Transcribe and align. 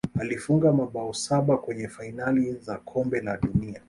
alifunga 0.19 0.73
mabao 0.73 1.13
saba 1.13 1.57
kwenye 1.57 1.87
fainali 1.87 2.53
za 2.53 2.77
kombe 2.77 3.21
la 3.21 3.37
dunia 3.37 3.79